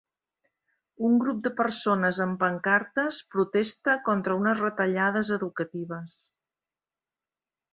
[1.09, 6.17] Un grup de persones amb pancartes protesta contra unes retallades educatives.